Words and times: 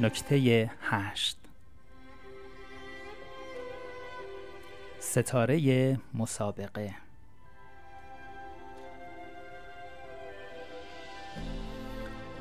نکته 0.00 0.70
هشت. 0.80 1.38
ستاره 4.98 5.98
مسابقه. 6.14 6.94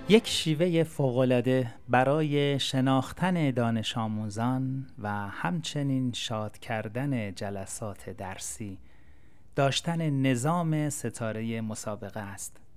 یک 0.09 0.27
شیوه 0.27 0.83
فوقالعاده 0.83 1.73
برای 1.89 2.59
شناختن 2.59 3.51
دانش 3.51 3.97
آموزان 3.97 4.87
و 4.99 5.09
همچنین 5.11 6.11
شاد 6.11 6.57
کردن 6.57 7.33
جلسات 7.33 8.09
درسی 8.09 8.77
داشتن 9.55 10.09
نظام 10.09 10.89
ستاره 10.89 11.61
مسابقه 11.61 12.19
است. 12.19 12.68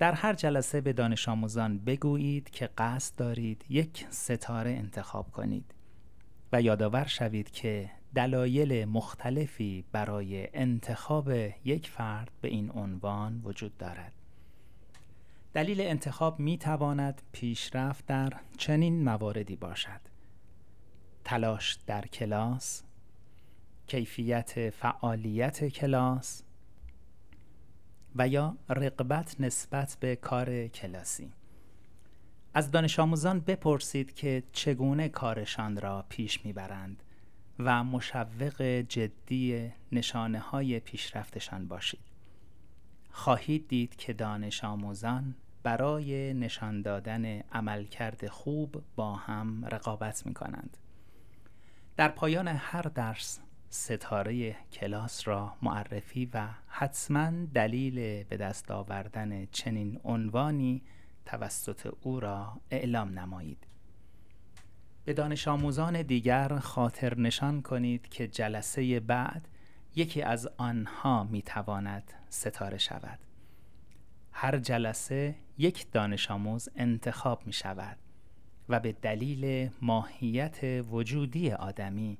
در 0.00 0.12
هر 0.12 0.32
جلسه 0.32 0.80
به 0.80 0.92
دانش 0.92 1.28
آموزان 1.28 1.78
بگویید 1.78 2.50
که 2.50 2.70
قصد 2.78 3.16
دارید 3.16 3.64
یک 3.68 4.06
ستاره 4.10 4.70
انتخاب 4.70 5.30
کنید 5.30 5.74
و 6.52 6.62
یادآور 6.62 7.04
شوید 7.04 7.50
که 7.50 7.90
دلایل 8.14 8.84
مختلفی 8.84 9.84
برای 9.92 10.48
انتخاب 10.54 11.30
یک 11.64 11.88
فرد 11.88 12.30
به 12.40 12.48
این 12.48 12.70
عنوان 12.70 13.40
وجود 13.44 13.76
دارد. 13.76 14.12
دلیل 15.54 15.80
انتخاب 15.80 16.40
می 16.40 16.58
تواند 16.58 17.22
پیشرفت 17.32 18.06
در 18.06 18.32
چنین 18.58 19.04
مواردی 19.04 19.56
باشد 19.56 20.00
تلاش 21.24 21.78
در 21.86 22.06
کلاس 22.06 22.82
کیفیت 23.86 24.70
فعالیت 24.70 25.68
کلاس 25.68 26.42
و 28.16 28.28
یا 28.28 28.56
رقبت 28.68 29.36
نسبت 29.40 29.96
به 30.00 30.16
کار 30.16 30.66
کلاسی 30.66 31.32
از 32.54 32.70
دانش 32.70 32.98
آموزان 32.98 33.40
بپرسید 33.40 34.14
که 34.14 34.42
چگونه 34.52 35.08
کارشان 35.08 35.80
را 35.80 36.04
پیش 36.08 36.44
می‌برند 36.44 37.02
و 37.58 37.84
مشوق 37.84 38.62
جدی 38.62 39.72
نشانه 39.92 40.38
های 40.38 40.80
پیشرفتشان 40.80 41.68
باشید 41.68 42.00
خواهید 43.10 43.68
دید 43.68 43.96
که 43.96 44.12
دانش 44.12 44.64
آموزان 44.64 45.34
برای 45.62 46.34
نشان 46.34 46.82
دادن 46.82 47.24
عملکرد 47.40 48.28
خوب 48.28 48.82
با 48.96 49.14
هم 49.14 49.64
رقابت 49.64 50.26
می 50.26 50.34
کنند. 50.34 50.76
در 51.96 52.08
پایان 52.08 52.48
هر 52.48 52.82
درس 52.82 53.40
ستاره 53.70 54.56
کلاس 54.72 55.28
را 55.28 55.52
معرفی 55.62 56.30
و 56.34 56.48
حتما 56.80 57.30
دلیل 57.54 58.24
به 58.24 58.36
دست 58.36 58.70
آوردن 58.70 59.46
چنین 59.46 60.00
عنوانی 60.04 60.82
توسط 61.26 61.94
او 62.00 62.20
را 62.20 62.60
اعلام 62.70 63.18
نمایید 63.18 63.66
به 65.04 65.12
دانش 65.12 65.48
آموزان 65.48 66.02
دیگر 66.02 66.58
خاطر 66.58 67.18
نشان 67.18 67.62
کنید 67.62 68.08
که 68.08 68.28
جلسه 68.28 69.00
بعد 69.00 69.48
یکی 69.96 70.22
از 70.22 70.48
آنها 70.56 71.24
می 71.24 71.42
تواند 71.42 72.12
ستاره 72.28 72.78
شود 72.78 73.18
هر 74.32 74.58
جلسه 74.58 75.34
یک 75.58 75.92
دانش 75.92 76.30
آموز 76.30 76.68
انتخاب 76.76 77.46
می 77.46 77.52
شود 77.52 77.96
و 78.68 78.80
به 78.80 78.92
دلیل 78.92 79.70
ماهیت 79.82 80.84
وجودی 80.90 81.50
آدمی 81.52 82.18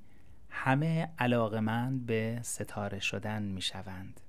همه 0.50 1.10
علاقمند 1.18 2.06
به 2.06 2.40
ستاره 2.42 2.98
شدن 2.98 3.42
می 3.42 3.62
شوند. 3.62 4.20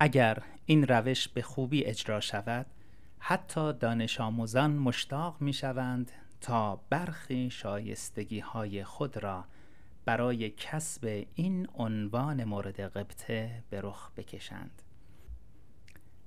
اگر 0.00 0.42
این 0.66 0.86
روش 0.86 1.28
به 1.28 1.42
خوبی 1.42 1.84
اجرا 1.84 2.20
شود 2.20 2.66
حتی 3.18 3.72
دانش 3.72 4.20
آموزان 4.20 4.70
مشتاق 4.70 5.36
می 5.40 5.52
شوند 5.52 6.12
تا 6.40 6.80
برخی 6.90 7.50
شایستگی 7.50 8.40
های 8.40 8.84
خود 8.84 9.16
را 9.16 9.44
برای 10.04 10.50
کسب 10.50 11.26
این 11.34 11.68
عنوان 11.74 12.44
مورد 12.44 12.80
قبطه 12.80 13.62
به 13.70 13.80
رخ 13.80 14.10
بکشند. 14.16 14.82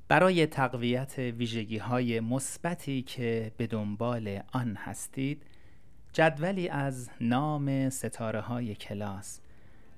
برای 0.07 0.47
تقویت 0.47 1.17
ویژگی 1.17 1.77
های 1.77 2.19
مثبتی 2.19 3.01
که 3.01 3.51
به 3.57 3.67
دنبال 3.67 4.39
آن 4.53 4.75
هستید 4.75 5.43
جدولی 6.13 6.69
از 6.69 7.09
نام 7.21 7.89
ستاره 7.89 8.39
های 8.41 8.75
کلاس 8.75 9.41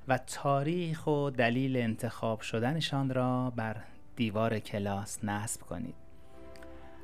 و 0.08 0.18
تاریخ 0.18 1.08
و 1.08 1.30
دلیل 1.30 1.78
انتخاب 1.78 2.42
شدنشان 2.42 3.10
را 3.10 3.50
بر 3.50 3.78
دیوار 4.16 4.60
کلاس 4.60 5.24
نصب 5.24 5.62
کنید. 5.62 5.96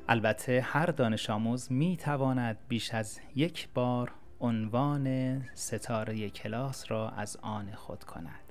البته 0.08 0.60
هر 0.60 0.86
دانش 0.86 1.30
آموز 1.30 1.72
می 1.72 1.96
تواند 1.96 2.58
بیش 2.68 2.94
از 2.94 3.20
یک 3.36 3.68
بار 3.74 4.12
عنوان 4.40 5.36
ستاره 5.54 6.30
کلاس 6.30 6.90
را 6.90 7.10
از 7.10 7.36
آن 7.36 7.70
خود 7.74 8.04
کند. 8.04 8.49